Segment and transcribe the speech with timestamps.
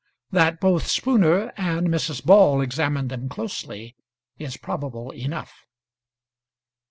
[0.31, 2.25] That both Spooner and Mrs.
[2.25, 3.95] Ball examined them closely
[4.39, 5.53] is probable enough.